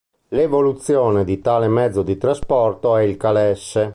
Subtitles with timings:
[0.29, 3.89] L'evoluzione di tale mezzo di trasporto è il calesse.